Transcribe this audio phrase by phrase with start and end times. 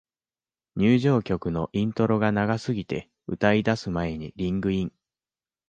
[0.77, 4.93] 入場曲のイントロが長すぎて、歌い出す前にリングイン